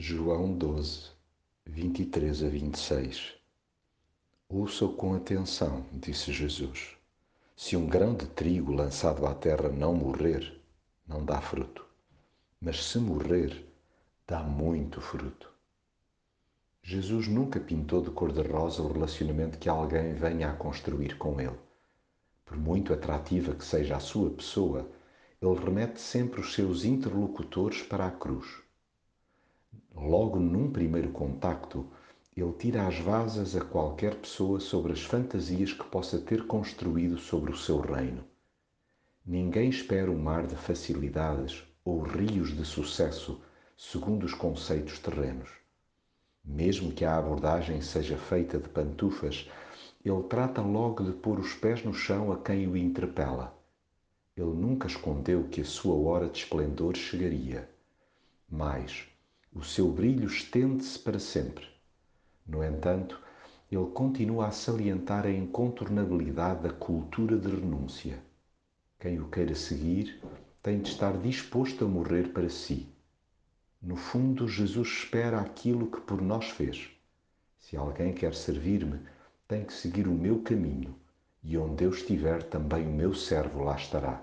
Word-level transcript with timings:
João 0.00 0.56
12, 0.56 1.10
23 1.66 2.44
a 2.44 2.48
26 2.48 3.34
Ouça-o 4.48 4.92
com 4.92 5.12
atenção, 5.16 5.84
disse 5.92 6.32
Jesus. 6.32 6.96
Se 7.56 7.76
um 7.76 7.84
grão 7.84 8.14
de 8.14 8.26
trigo 8.26 8.70
lançado 8.70 9.26
à 9.26 9.34
terra 9.34 9.68
não 9.68 9.92
morrer, 9.92 10.62
não 11.04 11.24
dá 11.24 11.40
fruto. 11.40 11.84
Mas 12.60 12.84
se 12.84 13.00
morrer, 13.00 13.66
dá 14.24 14.40
muito 14.40 15.00
fruto. 15.00 15.50
Jesus 16.80 17.26
nunca 17.26 17.58
pintou 17.58 18.00
de 18.00 18.12
cor-de-rosa 18.12 18.80
o 18.82 18.92
relacionamento 18.92 19.58
que 19.58 19.68
alguém 19.68 20.14
venha 20.14 20.52
a 20.52 20.54
construir 20.54 21.18
com 21.18 21.40
ele. 21.40 21.58
Por 22.46 22.56
muito 22.56 22.92
atrativa 22.94 23.52
que 23.52 23.64
seja 23.64 23.96
a 23.96 24.00
sua 24.00 24.30
pessoa, 24.30 24.88
ele 25.42 25.58
remete 25.58 26.00
sempre 26.00 26.40
os 26.40 26.54
seus 26.54 26.84
interlocutores 26.84 27.82
para 27.82 28.06
a 28.06 28.12
cruz 28.12 28.67
Logo 30.08 30.38
num 30.38 30.70
primeiro 30.70 31.10
contacto, 31.10 31.86
ele 32.34 32.52
tira 32.52 32.86
as 32.86 32.98
vasas 32.98 33.54
a 33.54 33.60
qualquer 33.60 34.14
pessoa 34.14 34.58
sobre 34.58 34.92
as 34.92 35.02
fantasias 35.02 35.72
que 35.72 35.84
possa 35.84 36.18
ter 36.18 36.46
construído 36.46 37.18
sobre 37.18 37.52
o 37.52 37.56
seu 37.56 37.78
reino. 37.78 38.24
Ninguém 39.26 39.68
espera 39.68 40.10
um 40.10 40.18
mar 40.18 40.46
de 40.46 40.56
facilidades 40.56 41.62
ou 41.84 42.00
rios 42.00 42.56
de 42.56 42.64
sucesso 42.64 43.42
segundo 43.76 44.24
os 44.24 44.32
conceitos 44.32 44.98
terrenos. 44.98 45.50
Mesmo 46.42 46.90
que 46.92 47.04
a 47.04 47.18
abordagem 47.18 47.82
seja 47.82 48.16
feita 48.16 48.58
de 48.58 48.68
pantufas, 48.70 49.50
ele 50.02 50.22
trata 50.22 50.62
logo 50.62 51.04
de 51.04 51.12
pôr 51.12 51.38
os 51.38 51.52
pés 51.52 51.84
no 51.84 51.92
chão 51.92 52.32
a 52.32 52.38
quem 52.38 52.66
o 52.66 52.76
interpela. 52.76 53.54
Ele 54.34 54.54
nunca 54.54 54.86
escondeu 54.86 55.48
que 55.48 55.60
a 55.60 55.66
sua 55.66 55.96
hora 55.96 56.30
de 56.30 56.38
esplendor 56.38 56.96
chegaria. 56.96 57.68
Mas, 58.48 59.06
o 59.52 59.62
seu 59.62 59.90
brilho 59.90 60.26
estende-se 60.26 60.98
para 60.98 61.18
sempre. 61.18 61.66
No 62.46 62.62
entanto, 62.62 63.20
ele 63.70 63.86
continua 63.86 64.46
a 64.46 64.50
salientar 64.50 65.26
a 65.26 65.30
incontornabilidade 65.30 66.62
da 66.62 66.72
cultura 66.72 67.36
de 67.36 67.48
renúncia. 67.48 68.22
Quem 68.98 69.20
o 69.20 69.28
queira 69.28 69.54
seguir 69.54 70.20
tem 70.62 70.80
de 70.80 70.90
estar 70.90 71.16
disposto 71.18 71.84
a 71.84 71.88
morrer 71.88 72.32
para 72.32 72.48
si. 72.48 72.88
No 73.80 73.96
fundo, 73.96 74.48
Jesus 74.48 74.88
espera 74.88 75.40
aquilo 75.40 75.90
que 75.90 76.00
por 76.00 76.20
nós 76.20 76.50
fez. 76.50 76.90
Se 77.58 77.76
alguém 77.76 78.12
quer 78.12 78.34
servir-me, 78.34 79.00
tem 79.46 79.64
que 79.64 79.72
seguir 79.72 80.08
o 80.08 80.12
meu 80.12 80.42
caminho, 80.42 80.94
e 81.42 81.56
onde 81.56 81.84
eu 81.84 81.90
estiver, 81.90 82.42
também 82.42 82.86
o 82.86 82.92
meu 82.92 83.14
servo 83.14 83.62
lá 83.62 83.76
estará. 83.76 84.22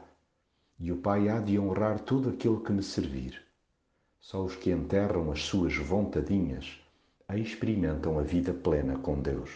E 0.79 0.91
o 0.91 0.97
Pai 0.97 1.29
há 1.29 1.39
de 1.39 1.57
honrar 1.57 1.99
todo 1.99 2.29
aquele 2.29 2.59
que 2.59 2.71
me 2.71 2.83
servir. 2.83 3.41
Só 4.27 4.43
os 4.43 4.55
que 4.55 4.71
enterram 4.71 5.31
as 5.31 5.43
suas 5.43 5.75
vontadinhas 5.75 6.79
experimentam 7.37 8.17
a 8.17 8.23
vida 8.23 8.55
plena 8.55 8.97
com 8.97 9.21
Deus. 9.21 9.51